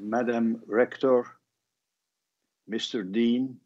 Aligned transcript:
Madam 0.00 0.62
Rector, 0.66 1.24
Mr. 2.70 3.10
Dean, 3.10 3.56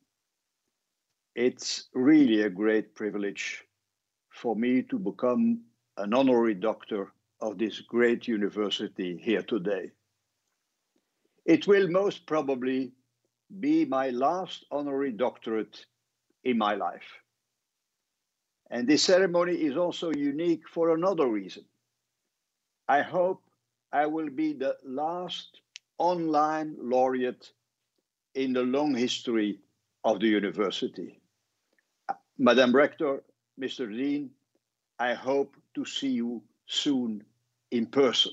it's 1.34 1.88
really 1.94 2.42
a 2.42 2.50
great 2.50 2.94
privilege 2.94 3.64
for 4.30 4.56
me 4.56 4.82
to 4.82 4.98
become 4.98 5.60
an 5.96 6.14
honorary 6.14 6.54
doctor 6.54 7.12
of 7.40 7.58
this 7.58 7.80
great 7.80 8.26
university 8.28 9.18
here 9.22 9.42
today. 9.42 9.90
It 11.44 11.66
will 11.66 11.88
most 11.88 12.26
probably 12.26 12.92
be 13.60 13.84
my 13.84 14.10
last 14.10 14.64
honorary 14.70 15.12
doctorate 15.12 15.84
in 16.44 16.56
my 16.56 16.74
life. 16.74 17.20
And 18.70 18.88
this 18.88 19.02
ceremony 19.02 19.54
is 19.54 19.76
also 19.76 20.12
unique 20.12 20.66
for 20.68 20.94
another 20.94 21.28
reason. 21.28 21.64
I 22.88 23.02
hope 23.02 23.42
I 23.92 24.06
will 24.06 24.30
be 24.30 24.54
the 24.54 24.76
last 24.84 25.60
online 26.02 26.74
laureate 26.80 27.52
in 28.34 28.52
the 28.52 28.62
long 28.62 28.92
history 28.92 29.60
of 30.02 30.18
the 30.18 30.26
university. 30.26 31.20
Madam 32.38 32.74
Rector, 32.74 33.22
Mr. 33.60 33.88
Dean, 33.88 34.30
I 34.98 35.14
hope 35.14 35.56
to 35.76 35.84
see 35.84 36.08
you 36.08 36.42
soon 36.66 37.22
in 37.70 37.86
person. 37.86 38.32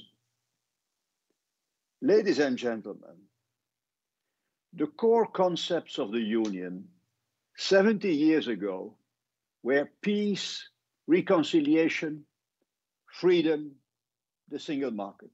Ladies 2.02 2.40
and 2.40 2.58
gentlemen, 2.58 3.18
the 4.74 4.88
core 4.88 5.28
concepts 5.28 6.00
of 6.00 6.12
the 6.12 6.22
Union 6.22 6.86
70 7.58 8.10
years 8.10 8.48
ago 8.48 8.96
were 9.62 9.92
peace, 10.02 10.68
reconciliation, 11.06 12.24
freedom, 13.12 13.76
the 14.50 14.58
single 14.58 14.92
market. 14.92 15.32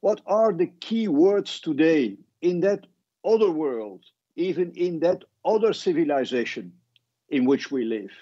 What 0.00 0.20
are 0.26 0.52
the 0.52 0.66
key 0.66 1.08
words 1.08 1.60
today 1.60 2.16
in 2.40 2.60
that 2.60 2.86
other 3.24 3.50
world, 3.50 4.04
even 4.36 4.72
in 4.72 5.00
that 5.00 5.24
other 5.44 5.72
civilization 5.72 6.72
in 7.28 7.44
which 7.44 7.70
we 7.70 7.84
live? 7.84 8.12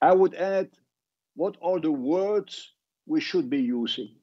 I 0.00 0.14
would 0.14 0.34
add, 0.34 0.70
what 1.34 1.56
are 1.60 1.80
the 1.80 1.92
words 1.92 2.72
we 3.06 3.20
should 3.20 3.50
be 3.50 3.60
using? 3.60 4.14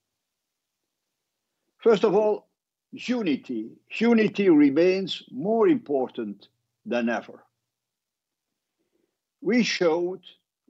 First 1.77 2.03
of 2.03 2.15
all, 2.15 2.47
unity. 2.91 3.71
Unity 3.99 4.49
remains 4.49 5.23
more 5.29 5.67
important 5.67 6.47
than 6.85 7.09
ever. 7.09 7.43
We 9.41 9.61
showed 9.61 10.21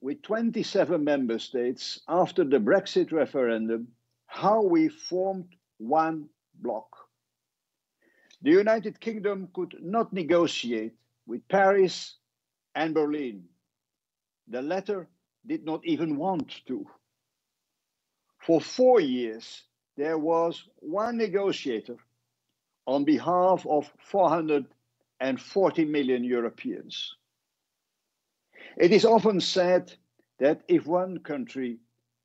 with 0.01 0.21
27 0.23 1.03
member 1.03 1.39
states 1.39 2.01
after 2.07 2.43
the 2.43 2.59
Brexit 2.59 3.11
referendum 3.13 3.87
how 4.35 4.61
we 4.61 4.89
formed 4.89 5.47
one 5.77 6.27
bloc. 6.61 6.87
The 8.41 8.51
United 8.51 8.99
Kingdom 8.99 9.47
could 9.53 9.77
not 9.81 10.11
negotiate 10.11 10.91
with 11.25 11.47
Paris 11.47 12.17
and 12.75 12.93
Berlin. 12.93 13.45
The 14.49 14.61
latter 14.61 15.07
did 15.47 15.63
not 15.63 15.85
even 15.85 16.17
want 16.17 16.65
to. 16.67 16.85
For 18.45 18.59
four 18.59 18.99
years, 18.99 19.63
there 19.95 20.17
was 20.17 20.67
one 20.79 21.15
negotiator 21.17 21.95
on 22.85 23.05
behalf 23.05 23.65
of 23.65 23.89
440 24.11 25.85
million 25.85 26.25
Europeans. 26.25 27.15
It 28.75 28.91
is 28.91 29.05
often 29.05 29.39
said 29.39 29.93
that 30.39 30.63
if 30.67 30.85
one 30.85 31.19
country 31.19 31.77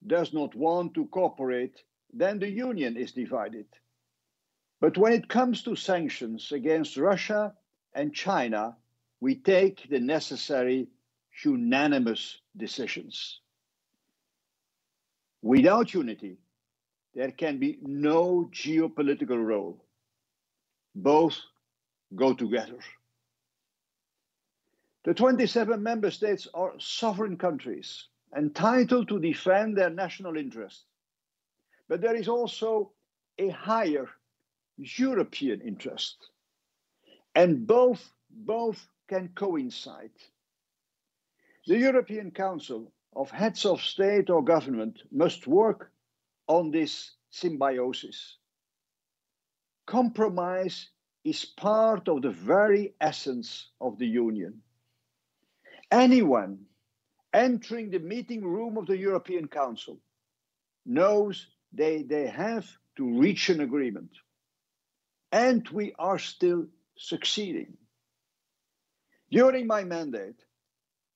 does 0.05 0.33
not 0.33 0.57
want 0.57 0.95
to 0.95 1.07
cooperate, 1.07 1.81
then 2.13 2.39
the 2.39 2.49
Union 2.49 2.97
is 2.97 3.13
divided. 3.13 3.67
But 4.81 4.97
when 4.97 5.13
it 5.13 5.29
comes 5.29 5.63
to 5.65 5.77
sanctions 5.77 6.53
against 6.53 6.97
Russia 6.97 7.55
and 7.95 8.15
China, 8.15 8.77
we 9.21 9.35
take 9.35 9.89
the 9.89 10.01
necessary 10.01 10.89
unanimous 11.45 12.41
decisions. 12.57 13.41
Without 15.43 15.95
unity, 15.95 16.39
there 17.15 17.31
can 17.31 17.59
be 17.59 17.79
no 17.83 18.51
geopolitical 18.53 19.43
role. 19.45 19.85
Both 20.95 21.39
go 22.15 22.35
together. 22.35 22.79
The 25.05 25.15
27 25.15 25.83
member 25.83 26.11
states 26.11 26.47
are 26.53 26.75
sovereign 26.79 27.37
countries 27.37 28.07
entitled 28.37 29.09
to 29.09 29.19
defend 29.19 29.77
their 29.77 29.91
national 29.91 30.37
interests. 30.37 30.85
But 31.91 32.03
there 32.03 32.15
is 32.15 32.29
also 32.29 32.93
a 33.37 33.49
higher 33.49 34.09
European 34.77 35.61
interest. 35.61 36.31
And 37.35 37.67
both, 37.67 38.13
both 38.31 38.79
can 39.09 39.31
coincide. 39.35 40.13
The 41.67 41.77
European 41.77 42.31
Council 42.31 42.93
of 43.17 43.33
Heads 43.33 43.67
of 43.67 43.83
State 43.83 44.31
or 44.31 44.45
Government 44.45 45.03
must 45.11 45.49
work 45.49 45.91
on 46.47 46.71
this 46.71 47.11
symbiosis. 47.31 48.37
Compromise 49.87 50.91
is 51.25 51.45
part 51.45 52.09
of 52.09 52.23
the 52.23 52.31
very 52.31 52.95
essence 53.01 53.69
of 53.81 53.99
the 53.99 54.07
Union. 54.07 54.63
Anyone 55.91 56.67
entering 57.35 57.91
the 57.91 57.99
meeting 57.99 58.45
room 58.45 58.79
of 58.79 58.87
the 58.87 58.97
European 58.97 59.49
Council 59.49 59.99
knows 60.87 61.49
they, 61.73 62.03
they 62.03 62.27
have 62.27 62.67
to 62.97 63.19
reach 63.19 63.49
an 63.49 63.61
agreement. 63.61 64.11
And 65.33 65.69
we 65.69 65.95
are 65.99 66.19
still 66.19 66.67
succeeding. 66.97 67.77
During 69.31 69.67
my 69.67 69.85
mandate, 69.85 70.43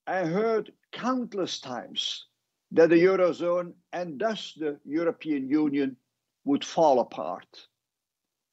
I 0.06 0.24
heard 0.24 0.72
countless 0.92 1.58
times 1.60 2.26
that 2.72 2.90
the 2.90 3.02
Eurozone 3.02 3.72
and 3.92 4.18
thus 4.18 4.54
the 4.56 4.78
European 4.84 5.48
Union 5.48 5.96
would 6.44 6.64
fall 6.64 7.00
apart. 7.00 7.66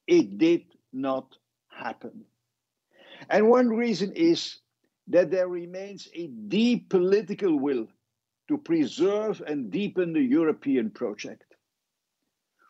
It 0.06 0.38
did 0.38 0.64
not 0.92 1.36
happen. 1.68 2.24
And 3.30 3.48
one 3.48 3.68
reason 3.68 4.12
is 4.12 4.58
that 5.08 5.30
there 5.30 5.48
remains 5.48 6.08
a 6.14 6.26
deep 6.26 6.88
political 6.88 7.58
will 7.58 7.86
to 8.48 8.58
preserve 8.58 9.42
and 9.46 9.70
deepen 9.70 10.12
the 10.12 10.22
European 10.22 10.90
project. 10.90 11.51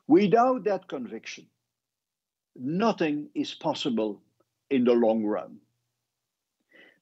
Without 0.09 0.65
that 0.65 0.89
conviction, 0.89 1.47
nothing 2.57 3.31
is 3.35 3.55
possible 3.55 4.23
in 4.71 4.85
the 4.85 4.93
long 4.93 5.25
run. 5.25 5.59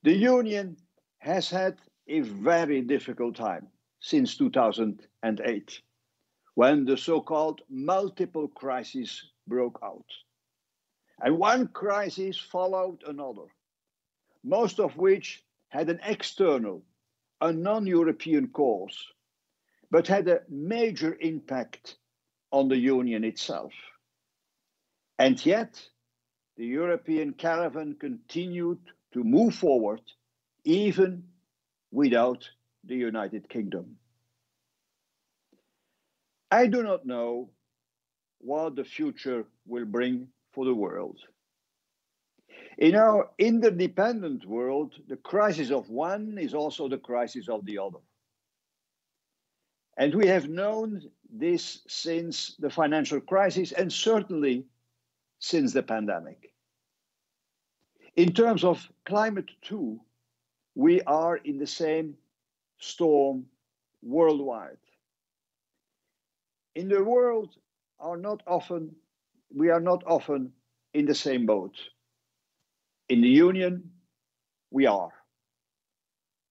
The 0.03 0.15
Union 0.15 0.77
has 1.19 1.51
had 1.51 1.79
a 2.09 2.21
very 2.21 2.83
difficult 2.83 3.37
time 3.37 3.69
since 4.01 4.37
2008, 4.37 5.83
when 6.55 6.85
the 6.85 6.97
so 6.97 7.21
called 7.21 7.63
multiple 7.69 8.49
crises 8.49 9.31
broke 9.47 9.79
out. 9.83 10.07
And 11.23 11.39
one 11.39 11.69
crisis 11.69 12.39
followed 12.39 13.03
another 13.07 13.49
most 14.43 14.81
of 14.81 14.97
which 14.97 15.45
had 15.69 15.89
an 15.89 16.01
external, 16.05 16.83
a 17.41 17.53
non 17.53 17.87
European 17.87 18.49
cause, 18.49 19.13
but 19.91 20.07
had 20.07 20.29
a 20.29 20.43
major 20.49 21.17
impact 21.21 21.97
on 22.53 22.69
the 22.69 22.77
Union 22.77 23.25
itself. 23.25 23.73
And 25.19 25.45
yet, 25.45 25.81
the 26.57 26.67
European 26.67 27.33
caravan 27.33 27.97
continued 27.99 28.81
to 29.13 29.25
move 29.25 29.55
forward 29.55 30.01
even 30.65 31.25
without 31.91 32.49
the 32.85 32.97
United 32.97 33.49
Kingdom. 33.49 33.97
I 36.51 36.67
do 36.67 36.83
not 36.83 37.07
know 37.07 37.51
what 38.39 38.77
the 38.77 38.85
future 38.85 39.45
will 39.67 39.85
bring 39.85 40.29
for 40.53 40.65
the 40.65 40.75
world. 40.75 41.19
In 42.79 42.95
our 42.95 43.31
interdependent 43.39 44.47
world, 44.47 44.95
the 45.09 45.17
crisis 45.17 45.71
of 45.71 45.91
one 45.91 46.39
is 46.39 46.55
also 46.55 46.89
the 46.89 46.99
crisis 46.99 47.49
of 47.49 47.65
the 47.67 47.79
other. 47.79 47.99
And 49.97 50.15
we 50.15 50.27
have 50.27 50.49
known 50.49 51.03
this 51.33 51.81
since 51.87 52.57
the 52.59 52.71
financial 52.71 53.21
crisis 53.21 53.73
and 53.73 53.93
certainly 53.93 54.65
since 55.39 55.73
the 55.73 55.83
pandemic. 55.83 56.53
In 58.17 58.33
terms 58.33 58.65
of 58.65 58.91
climate, 59.05 59.51
too, 59.63 60.01
we 60.75 61.01
are 61.03 61.37
in 61.37 61.59
the 61.59 61.67
same 61.67 62.17
storm 62.79 63.47
worldwide. 64.03 64.79
In 66.75 66.89
the 66.89 67.03
world 67.03 67.55
are 67.99 68.17
not 68.17 68.43
often 68.47 68.95
we 69.55 69.71
are 69.71 69.81
not 69.81 70.03
often 70.07 70.53
in 70.95 71.07
the 71.07 71.15
same 71.15 71.47
boat. 71.47 71.77
In 73.09 73.21
the 73.21 73.29
union, 73.29 73.91
we 74.71 74.87
are. 74.87 75.13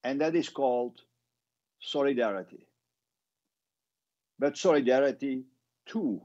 And 0.04 0.20
that 0.20 0.34
is 0.34 0.48
called 0.48 1.00
solidarity. 1.80 2.66
But 4.40 4.56
solidarity, 4.56 5.44
too, 5.84 6.22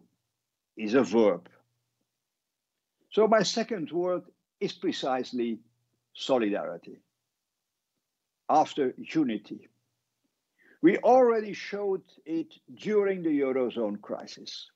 is 0.77 0.93
a 0.93 1.03
verb, 1.03 1.49
So, 3.11 3.27
my 3.27 3.43
second 3.43 3.91
word 3.91 4.23
is 4.61 4.71
precisely 4.73 5.59
solidarity. 6.13 7.01
After 8.49 8.93
unity. 8.97 9.67
We 10.81 10.97
already 10.99 11.53
showed 11.53 12.03
it 12.25 12.53
during 12.73 13.23
the 13.23 13.39
Eurozone 13.41 14.01
crisis. 14.01 14.69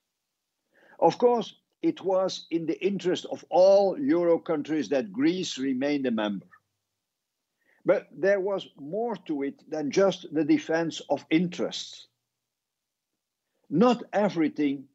Of 0.98 1.16
course, 1.16 1.54
it 1.80 2.02
was 2.02 2.46
in 2.50 2.66
the 2.66 2.78
interest 2.84 3.24
of 3.30 3.44
all 3.48 3.98
Euro 3.98 4.38
countries 4.38 4.90
that 4.90 5.12
Greece 5.12 5.56
remained 5.56 6.06
a 6.06 6.10
member. 6.10 6.48
But 7.86 8.08
there 8.12 8.40
was 8.40 8.68
more 8.76 9.16
to 9.28 9.42
it 9.44 9.62
than 9.70 9.90
just 9.90 10.26
the 10.34 10.44
defense 10.44 11.00
of 11.08 11.24
interests. 11.30 12.09
Not 13.70 14.02
everything 14.12 14.88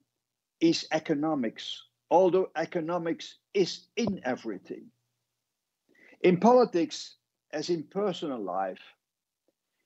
is 0.59 0.85
economics, 0.91 1.81
although 2.11 2.49
economics 2.57 3.37
is 3.53 3.87
in 3.95 4.19
everything. 4.25 4.91
In 6.21 6.37
politics, 6.37 7.15
as 7.51 7.69
in 7.69 7.83
personal 7.83 8.39
life, 8.39 8.81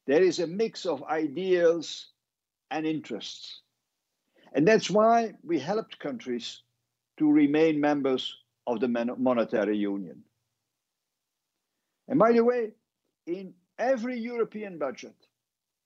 there 0.08 0.24
is 0.24 0.40
a 0.40 0.48
mix 0.48 0.88
of 0.88 1.04
ideals 1.04 2.08
and 2.72 2.88
interests. 2.88 3.62
And 4.54 4.68
that's 4.68 4.90
why 4.90 5.34
we 5.44 5.60
helped 5.60 6.00
countries 6.00 6.64
to 7.20 7.32
remain 7.32 7.80
members 7.80 8.36
of 8.66 8.80
the 8.80 8.88
monetary 8.88 9.78
union. 9.78 10.24
And 12.08 12.18
by 12.18 12.32
the 12.32 12.44
way, 12.44 12.72
in 13.28 13.54
every 13.78 14.18
European 14.20 14.80
budget, 14.80 15.16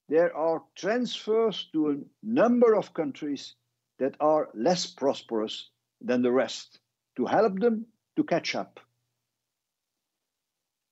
there 0.10 0.36
are 0.36 0.64
transfers 0.76 1.70
to 1.74 1.92
a 1.92 1.98
number 2.22 2.76
of 2.76 2.94
countries 2.94 3.56
that 4.00 4.16
are 4.20 4.50
less 4.54 4.86
prosperous 4.88 5.70
than 6.02 6.22
the 6.22 6.32
rest 6.32 6.80
to 7.16 7.26
help 7.26 7.60
them 7.60 7.86
to 8.16 8.24
catch 8.24 8.56
up, 8.56 8.80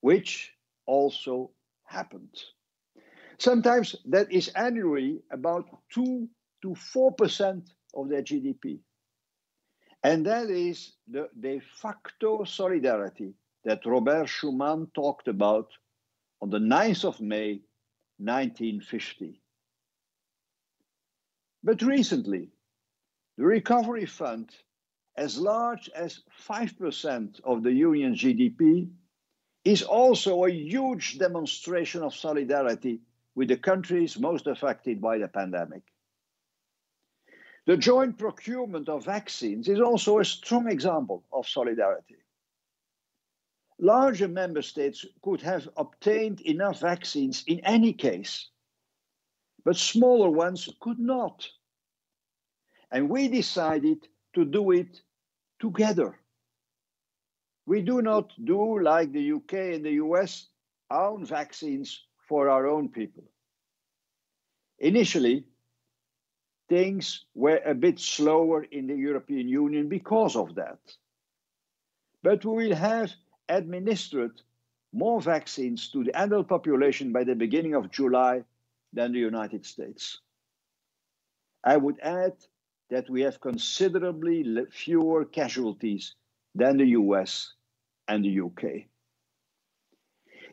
which 0.01 0.53
also 0.85 1.51
happened. 1.85 2.35
Sometimes 3.37 3.95
that 4.05 4.31
is 4.31 4.49
annually 4.49 5.21
about 5.31 5.65
2 5.93 6.29
to 6.61 6.67
4% 6.69 7.63
of 7.95 8.09
their 8.09 8.21
GDP. 8.21 8.79
And 10.03 10.25
that 10.25 10.49
is 10.49 10.93
the 11.07 11.29
de 11.39 11.59
facto 11.81 12.43
solidarity 12.43 13.33
that 13.65 13.85
Robert 13.85 14.27
Schuman 14.27 14.93
talked 14.93 15.27
about 15.27 15.69
on 16.41 16.49
the 16.49 16.59
9th 16.59 17.05
of 17.05 17.21
May 17.21 17.61
1950. 18.21 19.41
But 21.63 21.81
recently, 21.81 22.49
the 23.37 23.45
Recovery 23.45 24.05
Fund, 24.05 24.49
as 25.15 25.37
large 25.37 25.89
as 25.89 26.21
5% 26.47 27.41
of 27.43 27.63
the 27.63 27.71
Union 27.71 28.13
GDP, 28.13 28.89
is 29.63 29.83
also 29.83 30.45
a 30.45 30.51
huge 30.51 31.19
demonstration 31.19 32.03
of 32.03 32.15
solidarity 32.15 33.01
with 33.35 33.47
the 33.47 33.57
countries 33.57 34.19
most 34.19 34.47
affected 34.47 35.01
by 35.01 35.17
the 35.17 35.27
pandemic. 35.27 35.83
The 37.67 37.77
joint 37.77 38.17
procurement 38.17 38.89
of 38.89 39.05
vaccines 39.05 39.69
is 39.69 39.79
also 39.79 40.19
a 40.19 40.25
strong 40.25 40.67
example 40.69 41.23
of 41.31 41.47
solidarity. 41.47 42.20
Larger 43.83 44.27
member 44.27 44.61
states 44.61 45.03
could 45.23 45.41
have 45.41 45.67
obtained 45.75 46.41
enough 46.41 46.79
vaccines 46.81 47.43
in 47.47 47.59
any 47.61 47.93
case, 47.93 48.47
but 49.65 49.75
smaller 49.75 50.29
ones 50.29 50.69
could 50.79 50.99
not. 50.99 51.49
And 52.91 53.09
we 53.09 53.27
decided 53.27 54.07
to 54.35 54.45
do 54.45 54.69
it 54.69 55.01
together. 55.59 56.19
We 57.65 57.81
do 57.81 58.03
not 58.03 58.31
do 58.45 58.79
like 58.79 59.11
the 59.11 59.31
UK 59.33 59.53
and 59.73 59.83
the 59.83 59.93
US, 59.93 60.47
our 60.91 61.09
own 61.09 61.25
vaccines 61.25 62.05
for 62.29 62.49
our 62.49 62.67
own 62.67 62.89
people. 62.89 63.23
Initially, 64.77 65.45
things 66.69 67.25
were 67.33 67.61
a 67.65 67.73
bit 67.73 67.99
slower 67.99 68.63
in 68.63 68.85
the 68.85 68.95
European 68.95 69.47
Union 69.47 69.89
because 69.89 70.35
of 70.35 70.53
that. 70.55 70.79
But 72.21 72.45
we 72.45 72.67
will 72.67 72.75
have 72.75 73.11
administered 73.51 74.41
more 74.93 75.21
vaccines 75.21 75.89
to 75.89 76.03
the 76.03 76.15
adult 76.15 76.47
population 76.47 77.11
by 77.11 77.23
the 77.23 77.35
beginning 77.35 77.75
of 77.75 77.91
July 77.91 78.43
than 78.93 79.11
the 79.13 79.19
United 79.19 79.65
States. 79.65 80.19
I 81.63 81.77
would 81.77 81.99
add 82.01 82.33
that 82.89 83.09
we 83.09 83.21
have 83.21 83.39
considerably 83.39 84.65
fewer 84.71 85.25
casualties 85.25 86.15
than 86.55 86.77
the 86.77 86.87
US 86.87 87.53
and 88.07 88.25
the 88.25 88.41
UK. 88.41 88.87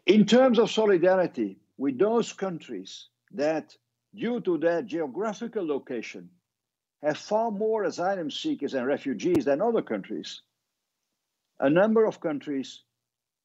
In 0.06 0.24
terms 0.24 0.58
of 0.58 0.70
solidarity 0.70 1.58
with 1.76 1.98
those 1.98 2.32
countries 2.32 3.08
that 3.32 3.76
due 4.14 4.40
to 4.40 4.58
their 4.58 4.82
geographical 4.82 5.66
location, 5.66 6.30
have 7.02 7.18
far 7.18 7.50
more 7.50 7.84
asylum 7.84 8.30
seekers 8.30 8.74
and 8.74 8.86
refugees 8.86 9.44
than 9.44 9.62
other 9.62 9.82
countries. 9.82 10.42
A 11.60 11.70
number 11.70 12.04
of 12.04 12.20
countries 12.20 12.82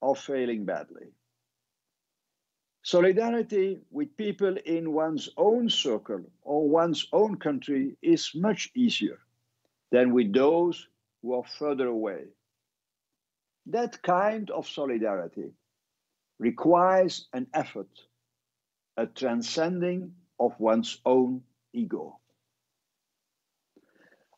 are 0.04 0.16
failing 0.16 0.66
badly. 0.66 1.08
Solidarity 2.84 3.80
with 3.90 4.18
people 4.18 4.58
in 4.66 4.92
one's 4.92 5.30
own 5.38 5.70
circle 5.70 6.24
or 6.42 6.68
one's 6.68 7.08
own 7.14 7.38
country 7.38 7.96
is 8.02 8.32
much 8.36 8.70
easier 8.76 9.20
than 9.92 10.14
with 10.14 10.34
those 10.34 10.88
who 11.22 11.34
are 11.34 11.46
further 11.46 11.88
away. 11.88 12.26
That 13.68 14.02
kind 14.02 14.50
of 14.52 14.68
solidarity 14.68 15.54
requires 16.40 17.30
an 17.32 17.48
effort, 17.54 17.88
a 18.98 19.06
transcending 19.06 20.14
of 20.38 20.60
one's 20.60 21.00
own 21.06 21.44
ego. 21.72 22.20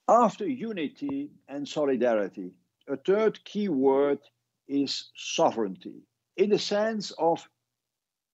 After 0.08 0.48
unity 0.48 1.32
and 1.48 1.68
solidarity, 1.68 2.52
a 2.88 2.98
third 2.98 3.44
key 3.44 3.70
word 3.70 4.20
is 4.68 5.10
sovereignty, 5.16 6.04
in 6.38 6.50
the 6.50 6.60
sense 6.60 7.12
of 7.12 7.48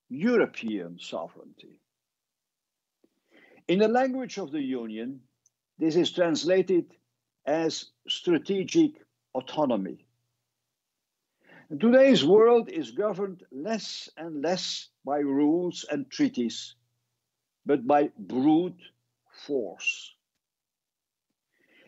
European 0.09 0.97
sovereignty. 0.99 1.79
In 3.67 3.79
the 3.79 3.87
language 3.87 4.37
of 4.37 4.51
the 4.51 4.61
Union, 4.61 5.21
this 5.77 5.95
is 5.95 6.11
translated 6.11 6.85
as 7.45 7.85
strategic 8.07 8.91
autonomy. 9.33 10.05
Today's 11.79 12.25
world 12.25 12.69
is 12.69 12.91
governed 12.91 13.43
less 13.51 14.09
and 14.17 14.41
less 14.41 14.89
by 15.05 15.19
rules 15.19 15.85
and 15.89 16.09
treaties 16.11 16.75
but 17.65 17.85
by 17.85 18.09
brute 18.17 18.81
force. 19.45 20.13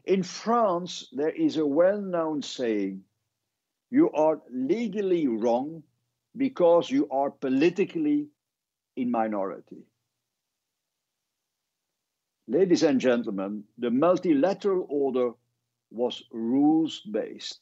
In 0.06 0.24
France, 0.24 1.08
there 1.12 1.30
is 1.30 1.58
a 1.58 1.66
well 1.66 2.02
known 2.02 2.42
saying 2.42 3.04
you 3.94 4.10
are 4.14 4.42
legally 4.52 5.28
wrong 5.28 5.84
because 6.36 6.90
you 6.90 7.08
are 7.12 7.30
politically 7.30 8.28
in 8.96 9.12
minority. 9.12 9.84
Ladies 12.48 12.82
and 12.84 13.00
gentlemen, 13.00 13.64
the 13.78 13.92
multilateral 13.92 14.88
order 14.90 15.32
was 15.92 16.24
rules 16.32 17.02
based. 17.02 17.60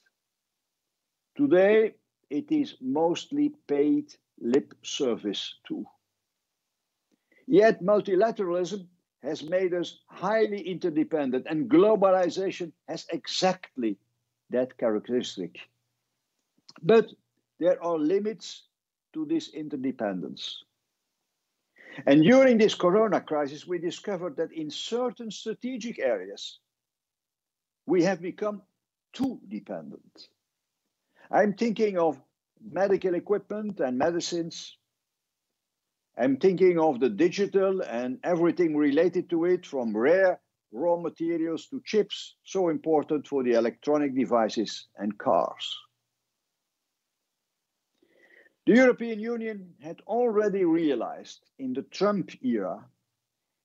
Today, 1.36 1.96
it 2.30 2.50
is 2.50 2.78
mostly 2.80 3.50
paid 3.68 4.14
lip 4.40 4.74
service 4.84 5.56
to. 5.68 5.86
Yet 7.48 7.84
multilateralism 7.84 8.88
has 9.22 9.44
made 9.44 9.74
us 9.74 10.00
highly 10.08 10.62
interdependent, 10.62 11.46
and 11.50 11.70
globalization 11.70 12.72
has 12.88 13.06
exactly 13.12 13.98
that 14.50 14.78
characteristic. 14.78 15.58
But 16.82 17.12
there 17.60 17.82
are 17.84 17.98
limits 17.98 18.64
to 19.14 19.26
this 19.26 19.50
interdependence. 19.54 20.64
And 22.06 22.24
during 22.24 22.58
this 22.58 22.74
corona 22.74 23.22
crisis, 23.22 23.68
we 23.68 23.78
discovered 23.78 24.38
that 24.38 24.54
in 24.54 24.70
certain 24.70 25.30
strategic 25.30 26.00
areas, 26.00 26.60
we 27.86 28.04
have 28.04 28.22
become 28.22 28.62
too 29.14 29.40
dependent. 29.50 30.30
I'm 31.30 31.54
thinking 31.54 31.98
of 31.98 32.22
medical 32.64 33.16
equipment 33.16 33.80
and 33.80 33.98
medicines, 33.98 34.78
I'm 36.18 36.38
thinking 36.38 36.78
of 36.80 37.00
the 37.00 37.10
digital 37.10 37.82
and 37.82 38.20
everything 38.24 38.76
related 38.76 39.30
to 39.30 39.46
it, 39.46 39.66
from 39.66 39.96
rare 39.96 40.40
raw 40.72 40.96
materials 40.98 41.68
to 41.68 41.82
chips, 41.86 42.36
so 42.44 42.70
important 42.70 43.28
for 43.28 43.44
the 43.44 43.54
electronic 43.54 44.16
devices 44.16 44.88
and 44.98 45.18
cars. 45.18 45.78
The 48.68 48.76
European 48.76 49.20
Union 49.20 49.74
had 49.82 50.02
already 50.02 50.66
realized 50.66 51.50
in 51.58 51.74
the 51.74 51.82
Trump 51.82 52.32
era 52.44 52.86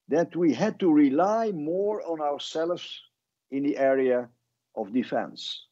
that 0.08 0.34
we 0.34 0.54
had 0.54 0.80
to 0.80 0.90
rely 0.92 1.52
more 1.52 2.00
on 2.02 2.20
ourselves 2.20 3.02
in 3.50 3.62
the 3.62 3.76
area 3.76 4.30
of 4.74 4.94
defense. 4.94 5.66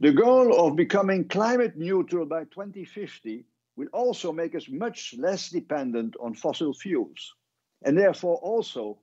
The 0.00 0.12
goal 0.12 0.54
of 0.58 0.76
becoming 0.76 1.28
climate 1.28 1.76
neutral 1.76 2.26
by 2.26 2.44
2050 2.44 3.44
will 3.76 3.88
also 3.92 4.32
make 4.32 4.54
us 4.54 4.68
much 4.68 5.14
less 5.18 5.50
dependent 5.50 6.16
on 6.18 6.34
fossil 6.34 6.72
fuels 6.72 7.34
and 7.82 7.96
therefore 7.96 8.36
also 8.36 8.98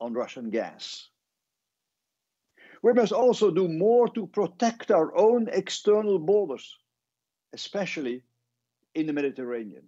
on 0.00 0.14
Russian 0.14 0.50
gas. 0.50 1.08
We 2.82 2.92
must 2.92 3.12
also 3.12 3.50
do 3.50 3.66
more 3.66 4.08
to 4.10 4.26
protect 4.26 4.90
our 4.90 5.16
own 5.16 5.48
external 5.50 6.18
borders, 6.18 6.76
especially 7.54 8.22
in 8.94 9.06
the 9.06 9.12
Mediterranean. 9.12 9.84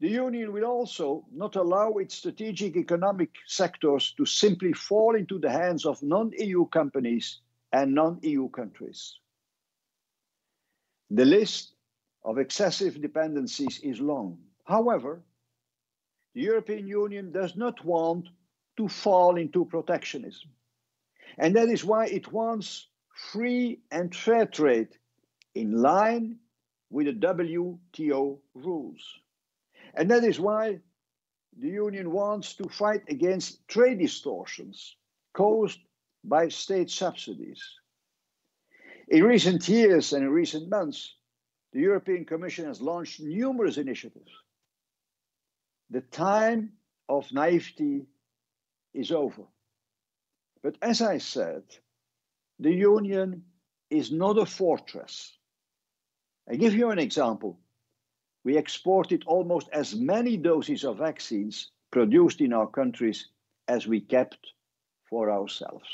The 0.00 0.10
Union 0.10 0.52
will 0.52 0.64
also 0.64 1.24
not 1.32 1.56
allow 1.56 1.94
its 1.94 2.14
strategic 2.14 2.76
economic 2.76 3.30
sectors 3.46 4.14
to 4.16 4.24
simply 4.24 4.72
fall 4.72 5.16
into 5.16 5.40
the 5.40 5.50
hands 5.50 5.84
of 5.84 6.00
non 6.02 6.30
EU 6.38 6.66
companies 6.68 7.40
and 7.72 7.94
non 7.94 8.20
EU 8.22 8.48
countries. 8.50 9.18
The 11.10 11.24
list 11.24 11.74
of 12.24 12.38
excessive 12.38 13.00
dependencies 13.00 13.80
is 13.82 14.00
long. 14.00 14.38
However, 14.64 15.22
the 16.34 16.42
European 16.42 16.86
Union 16.86 17.32
does 17.32 17.56
not 17.56 17.84
want 17.84 18.28
to 18.76 18.86
fall 18.86 19.36
into 19.36 19.64
protectionism. 19.64 20.50
And 21.38 21.56
that 21.56 21.68
is 21.68 21.84
why 21.84 22.06
it 22.06 22.30
wants 22.32 22.86
free 23.32 23.80
and 23.90 24.14
fair 24.14 24.46
trade 24.46 24.88
in 25.58 25.72
line 25.82 26.38
with 26.90 27.06
the 27.06 27.12
WTO 27.12 28.38
rules. 28.54 29.02
And 29.94 30.10
that 30.10 30.24
is 30.24 30.38
why 30.38 30.78
the 31.58 31.68
Union 31.68 32.12
wants 32.12 32.54
to 32.54 32.68
fight 32.68 33.02
against 33.08 33.66
trade 33.66 33.98
distortions 33.98 34.96
caused 35.34 35.80
by 36.22 36.48
state 36.48 36.90
subsidies. 36.90 37.62
In 39.08 39.24
recent 39.24 39.68
years 39.68 40.12
and 40.12 40.22
in 40.22 40.30
recent 40.30 40.68
months, 40.68 41.14
the 41.72 41.80
European 41.80 42.24
Commission 42.24 42.66
has 42.66 42.80
launched 42.80 43.20
numerous 43.20 43.78
initiatives. 43.78 44.30
The 45.90 46.02
time 46.02 46.72
of 47.08 47.32
naivety 47.32 48.06
is 48.94 49.10
over. 49.10 49.42
But 50.62 50.76
as 50.82 51.02
I 51.02 51.18
said, 51.18 51.62
the 52.58 52.72
Union 52.72 53.44
is 53.90 54.12
not 54.12 54.38
a 54.38 54.46
fortress. 54.46 55.37
I 56.50 56.56
give 56.56 56.74
you 56.74 56.90
an 56.90 56.98
example 56.98 57.58
we 58.44 58.56
exported 58.56 59.24
almost 59.26 59.68
as 59.72 59.94
many 59.94 60.36
doses 60.36 60.84
of 60.84 60.98
vaccines 60.98 61.70
produced 61.90 62.40
in 62.40 62.52
our 62.52 62.66
countries 62.66 63.28
as 63.66 63.86
we 63.86 64.00
kept 64.00 64.38
for 65.10 65.30
ourselves. 65.30 65.88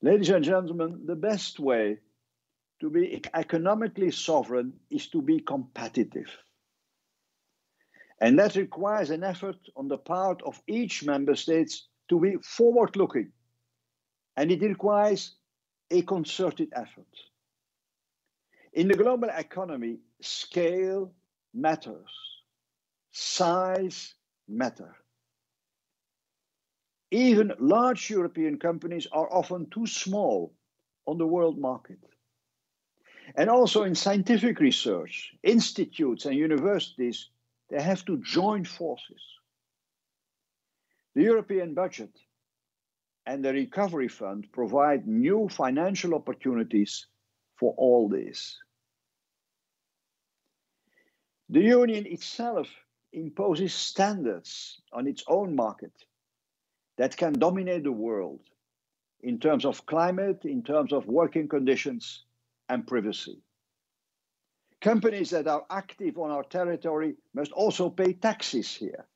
Ladies 0.00 0.30
and 0.30 0.44
gentlemen, 0.44 1.02
the 1.04 1.14
best 1.14 1.60
way 1.60 1.98
to 2.80 2.90
be 2.90 3.22
economically 3.34 4.10
sovereign 4.10 4.72
is 4.90 5.08
to 5.08 5.20
be 5.20 5.40
competitive. 5.40 6.30
And 8.20 8.38
that 8.38 8.56
requires 8.56 9.10
an 9.10 9.22
effort 9.22 9.58
on 9.76 9.88
the 9.88 9.98
part 9.98 10.42
of 10.42 10.60
each 10.66 11.04
member 11.04 11.36
state 11.36 11.74
to 12.08 12.18
be 12.18 12.36
forward 12.42 12.96
looking. 12.96 13.32
And 14.36 14.50
it 14.50 14.62
requires 14.62 15.34
a 15.90 16.02
concerted 16.02 16.72
effort. 16.74 17.06
In 18.72 18.88
the 18.88 18.94
global 18.94 19.28
economy, 19.28 19.98
scale 20.20 21.12
matters, 21.52 22.10
size 23.10 24.14
matter. 24.48 24.96
Even 27.10 27.52
large 27.58 28.08
European 28.08 28.58
companies 28.58 29.06
are 29.12 29.30
often 29.30 29.68
too 29.68 29.86
small 29.86 30.54
on 31.06 31.18
the 31.18 31.26
world 31.26 31.58
market. 31.58 31.98
And 33.36 33.50
also 33.50 33.82
in 33.82 33.94
scientific 33.94 34.58
research, 34.58 35.34
institutes 35.42 36.24
and 36.24 36.34
universities, 36.34 37.28
they 37.68 37.82
have 37.82 38.04
to 38.06 38.16
join 38.18 38.64
forces. 38.64 39.22
The 41.14 41.22
European 41.22 41.74
budget 41.74 42.16
and 43.26 43.44
the 43.44 43.52
Recovery 43.52 44.08
Fund 44.08 44.48
provide 44.50 45.06
new 45.06 45.48
financial 45.50 46.14
opportunities 46.14 47.06
for 47.62 47.74
all 47.76 48.08
this. 48.08 48.58
The 51.48 51.60
Union 51.60 52.06
itself 52.06 52.66
imposes 53.12 53.72
standards 53.72 54.80
on 54.92 55.06
its 55.06 55.22
own 55.28 55.54
market 55.54 55.92
that 56.98 57.16
can 57.16 57.34
dominate 57.34 57.84
the 57.84 57.92
world 57.92 58.40
in 59.20 59.38
terms 59.38 59.64
of 59.64 59.86
climate, 59.86 60.40
in 60.44 60.64
terms 60.64 60.92
of 60.92 61.06
working 61.06 61.46
conditions, 61.46 62.24
and 62.68 62.84
privacy. 62.84 63.38
Companies 64.80 65.30
that 65.30 65.46
are 65.46 65.64
active 65.70 66.18
on 66.18 66.32
our 66.32 66.42
territory 66.42 67.14
must 67.32 67.52
also 67.52 67.88
pay 67.90 68.12
taxes 68.12 68.74
here. 68.74 69.06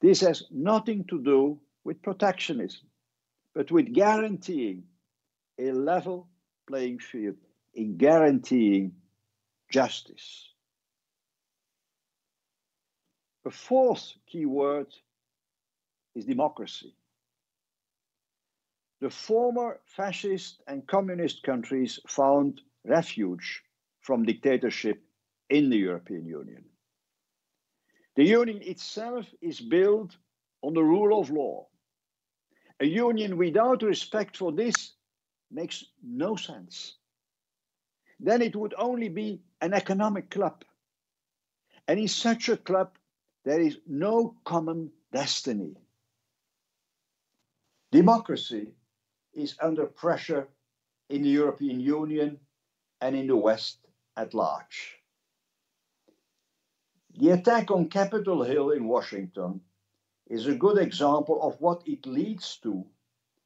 This 0.00 0.20
has 0.20 0.44
nothing 0.52 1.06
to 1.06 1.20
do 1.20 1.58
with 1.82 2.02
protectionism, 2.02 2.86
but 3.52 3.72
with 3.72 3.92
guaranteeing 3.92 4.84
a 5.58 5.72
level 5.72 6.29
playing 6.70 7.00
field, 7.00 7.36
in 7.74 7.96
guaranteeing 7.96 8.92
justice. 9.70 10.48
A 13.44 13.50
fourth 13.50 14.12
key 14.26 14.46
word 14.46 14.86
is 16.14 16.24
democracy. 16.24 16.94
The 19.00 19.10
former 19.10 19.80
fascist 19.84 20.62
and 20.68 20.86
communist 20.86 21.42
countries 21.42 21.98
found 22.06 22.60
refuge 22.84 23.62
from 24.00 24.24
dictatorship 24.24 25.02
in 25.48 25.70
the 25.70 25.78
European 25.78 26.26
Union. 26.26 26.64
The 28.14 28.24
Union 28.24 28.60
itself 28.62 29.26
is 29.40 29.60
built 29.60 30.16
on 30.62 30.74
the 30.74 30.84
rule 30.84 31.18
of 31.18 31.30
law. 31.30 31.66
A 32.80 32.86
union 32.86 33.36
without 33.36 33.82
respect 33.82 34.36
for 34.36 34.52
this 34.52 34.92
makes 35.50 35.84
no 36.02 36.36
sense. 36.36 36.96
Then 38.18 38.42
it 38.42 38.54
would 38.54 38.74
only 38.76 39.08
be 39.08 39.40
an 39.60 39.72
economic 39.72 40.30
club. 40.30 40.64
And 41.88 41.98
in 41.98 42.08
such 42.08 42.48
a 42.48 42.56
club, 42.56 42.90
there 43.44 43.60
is 43.60 43.78
no 43.86 44.36
common 44.44 44.92
destiny. 45.12 45.76
Democracy 47.90 48.68
is 49.34 49.56
under 49.60 49.86
pressure 49.86 50.48
in 51.08 51.22
the 51.22 51.28
European 51.28 51.80
Union 51.80 52.38
and 53.00 53.16
in 53.16 53.26
the 53.26 53.36
West 53.36 53.78
at 54.16 54.34
large. 54.34 54.98
The 57.18 57.30
attack 57.30 57.70
on 57.70 57.88
Capitol 57.88 58.44
Hill 58.44 58.70
in 58.70 58.86
Washington 58.86 59.60
is 60.28 60.46
a 60.46 60.54
good 60.54 60.78
example 60.78 61.42
of 61.42 61.60
what 61.60 61.82
it 61.86 62.06
leads 62.06 62.58
to 62.58 62.84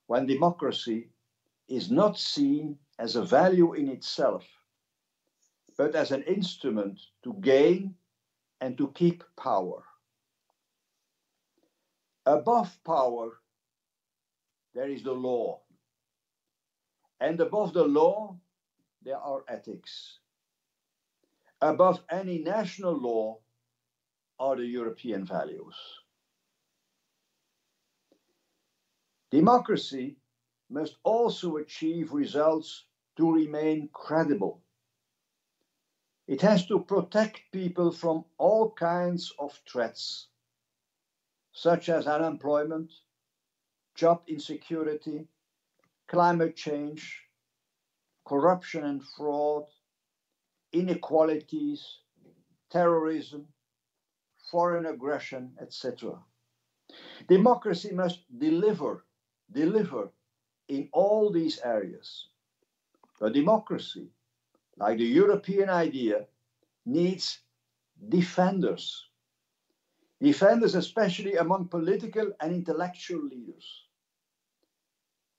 when 0.06 0.26
democracy 0.26 1.08
is 1.68 1.90
not 1.90 2.18
seen 2.18 2.78
as 2.98 3.16
a 3.16 3.24
value 3.24 3.74
in 3.74 3.88
itself, 3.88 4.44
but 5.76 5.94
as 5.94 6.12
an 6.12 6.22
instrument 6.24 7.00
to 7.22 7.34
gain 7.40 7.94
and 8.60 8.78
to 8.78 8.92
keep 8.94 9.24
power. 9.36 9.82
Above 12.26 12.76
power, 12.84 13.40
there 14.74 14.88
is 14.88 15.02
the 15.02 15.12
law. 15.12 15.60
And 17.20 17.40
above 17.40 17.72
the 17.72 17.84
law, 17.84 18.36
there 19.02 19.18
are 19.18 19.44
ethics. 19.48 20.18
Above 21.60 22.02
any 22.10 22.38
national 22.38 22.92
law 22.98 23.38
are 24.38 24.56
the 24.56 24.66
European 24.66 25.24
values. 25.24 25.74
Democracy 29.30 30.16
must 30.70 30.96
also 31.04 31.56
achieve 31.56 32.12
results 32.12 32.84
to 33.16 33.30
remain 33.32 33.88
credible. 33.92 34.62
It 36.26 36.40
has 36.40 36.66
to 36.66 36.80
protect 36.80 37.42
people 37.52 37.92
from 37.92 38.24
all 38.38 38.72
kinds 38.72 39.32
of 39.38 39.58
threats, 39.70 40.28
such 41.52 41.88
as 41.88 42.06
unemployment, 42.06 42.92
job 43.94 44.22
insecurity, 44.26 45.28
climate 46.08 46.56
change, 46.56 47.22
corruption 48.26 48.84
and 48.84 49.02
fraud, 49.04 49.64
inequalities, 50.72 51.98
terrorism, 52.70 53.46
foreign 54.50 54.86
aggression, 54.86 55.52
etc. 55.60 56.18
Democracy 57.28 57.92
must 57.92 58.20
deliver, 58.38 59.04
deliver 59.52 60.10
in 60.68 60.88
all 60.92 61.30
these 61.30 61.60
areas. 61.64 62.28
A 63.20 63.30
democracy, 63.30 64.08
like 64.76 64.98
the 64.98 65.04
European 65.04 65.70
idea, 65.70 66.26
needs 66.84 67.40
defenders. 68.08 69.06
Defenders, 70.20 70.74
especially 70.74 71.36
among 71.36 71.68
political 71.68 72.32
and 72.40 72.52
intellectual 72.52 73.22
leaders. 73.24 73.84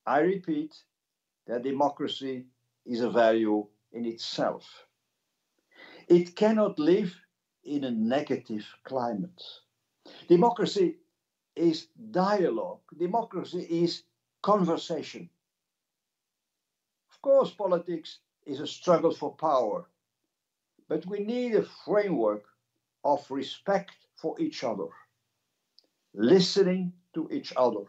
I 0.06 0.20
repeat 0.20 0.76
that 1.48 1.64
democracy 1.64 2.46
is 2.86 3.02
a 3.02 3.10
value 3.10 3.66
in 3.94 4.06
itself. 4.06 4.86
It 6.08 6.36
cannot 6.36 6.78
live 6.78 7.16
in 7.64 7.84
a 7.84 7.92
negative 7.92 8.66
climate. 8.84 9.42
Democracy 10.28 10.98
is 11.56 11.88
dialogue, 12.12 12.82
democracy 12.98 13.66
is 13.70 14.04
conversation. 14.46 15.28
Of 17.10 17.20
course, 17.24 17.50
politics 17.50 18.20
is 18.46 18.60
a 18.60 18.68
struggle 18.68 19.12
for 19.12 19.34
power, 19.34 19.90
but 20.88 21.04
we 21.08 21.20
need 21.22 21.56
a 21.56 21.64
framework 21.64 22.44
of 23.04 23.26
respect 23.32 23.96
for 24.14 24.40
each 24.40 24.64
other, 24.64 24.90
listening 26.14 26.94
to 27.16 27.28
each 27.32 27.54
other, 27.58 27.86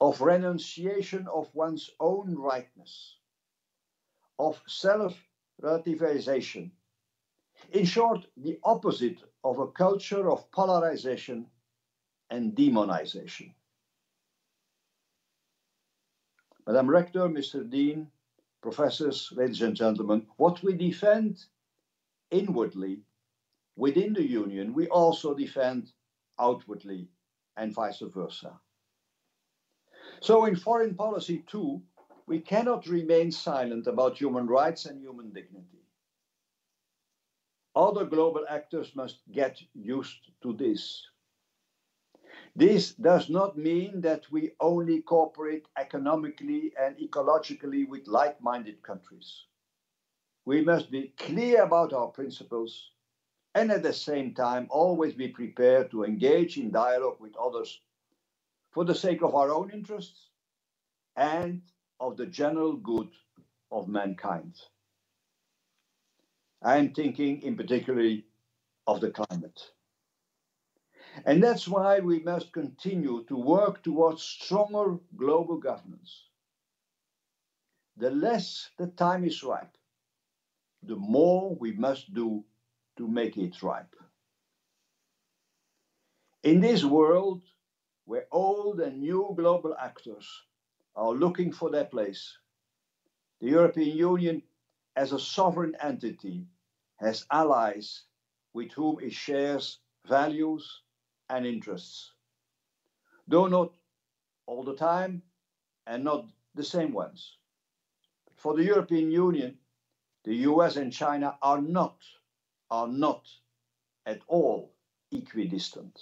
of 0.00 0.20
renunciation 0.20 1.28
of 1.28 1.48
one's 1.54 1.90
own 2.00 2.34
rightness, 2.34 3.14
of 4.40 4.60
self 4.66 5.14
relativization. 5.62 6.72
In 7.70 7.84
short, 7.84 8.26
the 8.36 8.58
opposite 8.64 9.20
of 9.44 9.60
a 9.60 9.68
culture 9.68 10.28
of 10.28 10.50
polarization 10.50 11.46
and 12.30 12.52
demonization. 12.56 13.54
Madam 16.66 16.88
Rector, 16.88 17.28
Mr. 17.28 17.68
Dean, 17.68 18.10
professors, 18.62 19.30
ladies 19.36 19.60
and 19.60 19.76
gentlemen, 19.76 20.26
what 20.38 20.62
we 20.62 20.72
defend 20.72 21.44
inwardly 22.30 23.02
within 23.76 24.14
the 24.14 24.26
Union, 24.26 24.72
we 24.72 24.88
also 24.88 25.34
defend 25.34 25.92
outwardly 26.38 27.08
and 27.56 27.74
vice 27.74 28.00
versa. 28.00 28.58
So, 30.20 30.46
in 30.46 30.56
foreign 30.56 30.94
policy, 30.94 31.44
too, 31.46 31.82
we 32.26 32.40
cannot 32.40 32.86
remain 32.86 33.30
silent 33.30 33.86
about 33.86 34.16
human 34.16 34.46
rights 34.46 34.86
and 34.86 34.98
human 34.98 35.32
dignity. 35.32 35.84
Other 37.76 38.06
global 38.06 38.46
actors 38.48 38.96
must 38.96 39.20
get 39.30 39.60
used 39.74 40.30
to 40.42 40.54
this. 40.54 41.06
This 42.56 42.94
does 42.94 43.28
not 43.28 43.58
mean 43.58 44.00
that 44.02 44.30
we 44.30 44.52
only 44.60 45.02
cooperate 45.02 45.66
economically 45.76 46.72
and 46.78 46.96
ecologically 46.98 47.88
with 47.88 48.06
like 48.06 48.40
minded 48.40 48.80
countries. 48.82 49.46
We 50.44 50.62
must 50.62 50.90
be 50.90 51.14
clear 51.16 51.62
about 51.64 51.92
our 51.92 52.08
principles 52.08 52.90
and 53.56 53.72
at 53.72 53.82
the 53.82 53.92
same 53.92 54.34
time 54.34 54.68
always 54.70 55.14
be 55.14 55.28
prepared 55.28 55.90
to 55.90 56.04
engage 56.04 56.56
in 56.56 56.70
dialogue 56.70 57.20
with 57.20 57.36
others 57.36 57.80
for 58.70 58.84
the 58.84 58.94
sake 58.94 59.22
of 59.22 59.34
our 59.34 59.50
own 59.50 59.70
interests 59.70 60.30
and 61.16 61.62
of 61.98 62.16
the 62.16 62.26
general 62.26 62.74
good 62.74 63.08
of 63.72 63.88
mankind. 63.88 64.54
I 66.62 66.76
am 66.76 66.92
thinking 66.94 67.42
in 67.42 67.56
particular 67.56 68.18
of 68.86 69.00
the 69.00 69.10
climate. 69.10 69.60
And 71.24 71.42
that's 71.42 71.68
why 71.68 72.00
we 72.00 72.20
must 72.20 72.52
continue 72.52 73.24
to 73.24 73.36
work 73.36 73.82
towards 73.82 74.22
stronger 74.22 74.98
global 75.16 75.56
governance. 75.56 76.24
The 77.96 78.10
less 78.10 78.70
the 78.78 78.88
time 78.88 79.24
is 79.24 79.44
ripe, 79.44 79.76
the 80.82 80.96
more 80.96 81.54
we 81.54 81.72
must 81.72 82.12
do 82.12 82.44
to 82.96 83.06
make 83.06 83.36
it 83.36 83.62
ripe. 83.62 83.94
In 86.42 86.60
this 86.60 86.84
world 86.84 87.42
where 88.04 88.26
old 88.32 88.80
and 88.80 89.00
new 89.00 89.32
global 89.36 89.74
actors 89.80 90.28
are 90.96 91.12
looking 91.12 91.52
for 91.52 91.70
their 91.70 91.86
place, 91.86 92.36
the 93.40 93.48
European 93.48 93.96
Union, 93.96 94.42
as 94.96 95.12
a 95.12 95.18
sovereign 95.18 95.74
entity, 95.80 96.46
has 96.96 97.24
allies 97.30 98.02
with 98.52 98.72
whom 98.72 98.98
it 99.00 99.12
shares 99.12 99.78
values 100.06 100.82
and 101.28 101.46
interests. 101.46 102.12
Though 103.26 103.46
not 103.46 103.72
all 104.46 104.64
the 104.64 104.76
time 104.76 105.22
and 105.86 106.04
not 106.04 106.26
the 106.54 106.64
same 106.64 106.92
ones. 106.92 107.36
For 108.36 108.54
the 108.54 108.64
European 108.64 109.10
Union, 109.10 109.58
the 110.24 110.36
US 110.48 110.76
and 110.76 110.92
China 110.92 111.36
are 111.42 111.60
not 111.60 111.96
are 112.70 112.88
not 112.88 113.28
at 114.06 114.20
all 114.26 114.72
equidistant. 115.12 115.98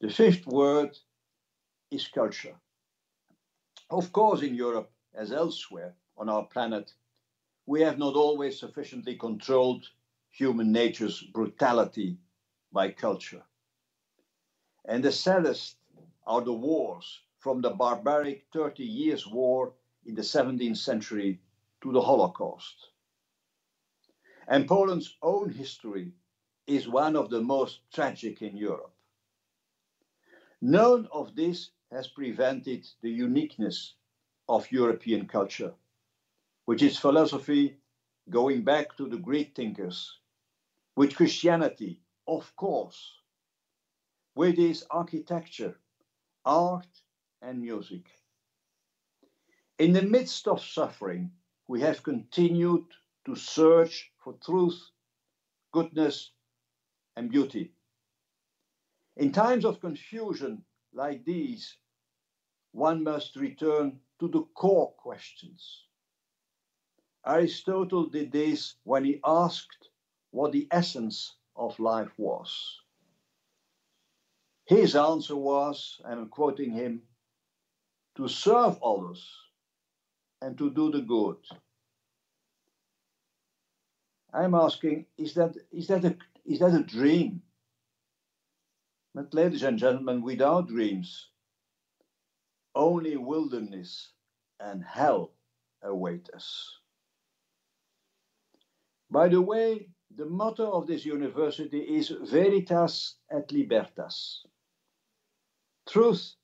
The 0.00 0.10
fifth 0.10 0.46
word 0.46 0.96
is 1.90 2.08
culture. 2.08 2.54
Of 3.90 4.12
course, 4.12 4.42
in 4.42 4.54
Europe, 4.54 4.90
as 5.14 5.32
elsewhere 5.32 5.94
on 6.16 6.28
our 6.28 6.44
planet, 6.44 6.92
we 7.66 7.80
have 7.82 7.98
not 7.98 8.14
always 8.14 8.58
sufficiently 8.58 9.16
controlled 9.16 9.84
human 10.30 10.70
nature's 10.70 11.22
brutality 11.22 12.16
by 12.72 12.90
culture. 12.90 13.42
And 14.84 15.02
the 15.02 15.12
saddest 15.12 15.76
are 16.26 16.40
the 16.40 16.52
wars 16.52 17.20
from 17.38 17.60
the 17.60 17.70
barbaric 17.70 18.46
30 18.52 18.84
Years' 18.84 19.26
War 19.26 19.72
in 20.04 20.14
the 20.14 20.22
17th 20.22 20.76
century 20.76 21.40
to 21.82 21.92
the 21.92 22.00
Holocaust. 22.00 22.90
And 24.48 24.66
Poland's 24.66 25.16
own 25.22 25.50
history 25.50 26.12
is 26.66 26.88
one 26.88 27.16
of 27.16 27.30
the 27.30 27.40
most 27.40 27.80
tragic 27.92 28.42
in 28.42 28.56
Europe. 28.56 28.92
None 30.60 31.08
of 31.12 31.34
this 31.34 31.70
has 31.90 32.06
prevented 32.08 32.86
the 33.02 33.10
uniqueness 33.10 33.94
of 34.48 34.70
European 34.70 35.26
culture, 35.26 35.72
which 36.66 36.82
is 36.82 36.98
philosophy 36.98 37.76
going 38.28 38.62
back 38.62 38.96
to 38.96 39.08
the 39.08 39.16
Greek 39.16 39.54
thinkers, 39.56 40.18
which 40.94 41.16
Christianity, 41.16 42.00
of 42.30 42.54
course, 42.54 43.10
with 44.36 44.56
its 44.56 44.84
architecture, 44.88 45.76
art, 46.44 46.86
and 47.42 47.60
music. 47.60 48.06
In 49.80 49.92
the 49.92 50.02
midst 50.02 50.46
of 50.46 50.62
suffering, 50.62 51.32
we 51.66 51.80
have 51.80 52.04
continued 52.04 52.84
to 53.26 53.34
search 53.34 54.12
for 54.22 54.34
truth, 54.44 54.80
goodness, 55.72 56.30
and 57.16 57.30
beauty. 57.30 57.72
In 59.16 59.32
times 59.32 59.64
of 59.64 59.80
confusion 59.80 60.62
like 60.94 61.24
these, 61.24 61.76
one 62.70 63.02
must 63.02 63.34
return 63.34 63.98
to 64.20 64.28
the 64.28 64.42
core 64.54 64.92
questions. 64.92 65.82
Aristotle 67.26 68.06
did 68.06 68.30
this 68.30 68.76
when 68.84 69.04
he 69.04 69.20
asked 69.24 69.88
what 70.30 70.52
the 70.52 70.68
essence 70.70 71.34
of 71.56 71.78
life 71.78 72.12
was. 72.16 72.80
His 74.66 74.94
answer 74.96 75.36
was, 75.36 76.00
and 76.04 76.20
I'm 76.20 76.28
quoting 76.28 76.70
him, 76.72 77.02
to 78.16 78.28
serve 78.28 78.82
others 78.82 79.26
and 80.42 80.56
to 80.58 80.70
do 80.70 80.90
the 80.90 81.00
good. 81.00 81.36
I'm 84.32 84.54
asking, 84.54 85.06
is 85.18 85.34
that 85.34 85.54
is 85.72 85.88
that 85.88 86.04
a 86.04 86.16
is 86.44 86.60
that 86.60 86.74
a 86.74 86.82
dream? 86.82 87.42
But 89.14 89.34
ladies 89.34 89.64
and 89.64 89.78
gentlemen, 89.78 90.22
without 90.22 90.68
dreams, 90.68 91.30
only 92.74 93.16
wilderness 93.16 94.10
and 94.60 94.84
hell 94.84 95.32
await 95.82 96.30
us. 96.34 96.76
By 99.10 99.28
the 99.28 99.42
way, 99.42 99.88
the 100.16 100.26
motto 100.26 100.70
of 100.72 100.86
this 100.86 101.04
university 101.04 101.80
is 101.80 102.10
Veritas 102.10 103.16
et 103.30 103.50
Libertas 103.52 104.44
truth 105.90 106.34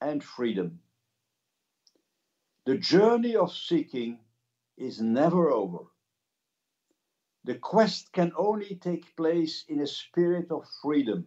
and 0.00 0.22
freedom. 0.22 0.80
The 2.66 2.78
journey 2.78 3.36
of 3.36 3.52
seeking 3.52 4.18
is 4.76 5.00
never 5.00 5.50
over. 5.50 5.86
The 7.44 7.56
quest 7.56 8.12
can 8.12 8.32
only 8.36 8.76
take 8.76 9.16
place 9.16 9.64
in 9.68 9.80
a 9.80 9.86
spirit 9.86 10.50
of 10.50 10.68
freedom. 10.82 11.26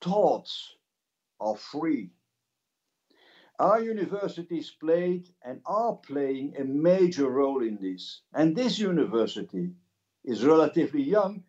Thoughts 0.00 0.76
are 1.40 1.56
free. 1.56 2.10
Our 3.58 3.80
universities 3.82 4.70
played 4.70 5.28
and 5.42 5.60
are 5.66 5.96
playing 5.96 6.56
a 6.56 6.64
major 6.64 7.28
role 7.28 7.62
in 7.62 7.76
this. 7.80 8.22
And 8.32 8.54
this 8.54 8.78
university 8.78 9.72
is 10.24 10.44
relatively 10.44 11.02
young, 11.02 11.42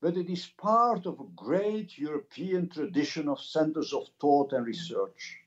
but 0.00 0.16
it 0.16 0.30
is 0.30 0.46
part 0.46 1.06
of 1.06 1.18
a 1.18 1.32
great 1.34 1.98
European 1.98 2.68
tradition 2.68 3.28
of 3.28 3.40
centers 3.40 3.92
of 3.92 4.06
thought 4.20 4.52
and 4.52 4.64
research. 4.64 5.38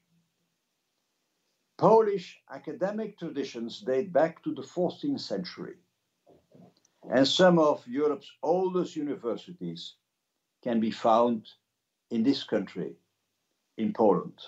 Polish 1.77 2.41
academic 2.51 3.17
traditions 3.17 3.81
date 3.81 4.11
back 4.11 4.43
to 4.43 4.53
the 4.53 4.61
14th 4.61 5.21
century 5.21 5.75
and 7.09 7.27
some 7.27 7.57
of 7.57 7.85
Europe's 7.87 8.31
oldest 8.43 8.95
universities 8.95 9.95
can 10.63 10.79
be 10.79 10.91
found 10.91 11.47
in 12.11 12.23
this 12.23 12.43
country, 12.43 12.95
in 13.77 13.93
Poland. 13.93 14.39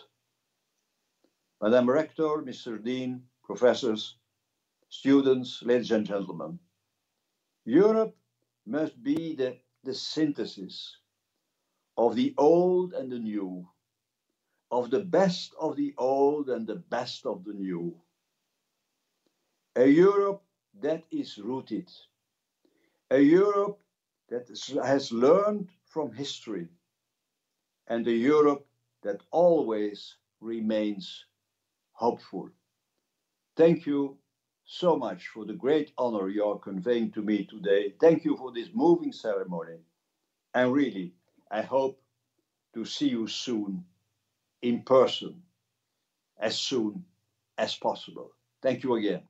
Madam 1.63 1.89
Rector, 1.89 2.43
Mr. 2.43 2.83
Dean, 2.83 3.23
professors, 3.41 4.17
students, 4.89 5.63
ladies 5.63 5.91
and 5.91 6.05
gentlemen, 6.05 6.59
Europe 7.63 8.17
must 8.65 9.01
be 9.01 9.33
the, 9.33 9.55
the 9.85 9.93
synthesis 9.93 10.97
of 11.95 12.17
the 12.17 12.33
old 12.37 12.91
and 12.91 13.09
the 13.09 13.17
new, 13.17 13.65
of 14.71 14.91
the 14.91 14.99
best 14.99 15.53
of 15.57 15.77
the 15.77 15.93
old 15.97 16.49
and 16.49 16.67
the 16.67 16.83
best 16.91 17.25
of 17.25 17.45
the 17.45 17.53
new. 17.53 17.95
A 19.77 19.87
Europe 19.87 20.43
that 20.81 21.05
is 21.11 21.37
rooted, 21.37 21.89
a 23.09 23.21
Europe 23.21 23.79
that 24.27 24.49
has 24.83 25.13
learned 25.13 25.69
from 25.85 26.11
history, 26.11 26.67
and 27.87 28.05
a 28.05 28.11
Europe 28.11 28.67
that 29.01 29.21
always 29.31 30.17
remains 30.41 31.23
hopeful. 32.03 32.49
Thank 33.55 33.85
you 33.85 34.17
so 34.65 34.97
much 34.97 35.27
for 35.33 35.45
the 35.45 35.53
great 35.53 35.91
honor 35.97 36.27
you 36.29 36.43
are 36.45 36.59
conveying 36.59 37.11
to 37.11 37.21
me 37.21 37.45
today. 37.45 37.93
Thank 37.99 38.25
you 38.25 38.35
for 38.35 38.51
this 38.51 38.69
moving 38.73 39.13
ceremony. 39.13 39.77
And 40.53 40.73
really, 40.73 41.13
I 41.49 41.61
hope 41.61 42.01
to 42.73 42.83
see 42.85 43.09
you 43.09 43.27
soon 43.27 43.85
in 44.61 44.83
person, 44.83 45.43
as 46.39 46.59
soon 46.59 47.05
as 47.57 47.75
possible. 47.75 48.31
Thank 48.61 48.83
you 48.83 48.95
again. 48.95 49.23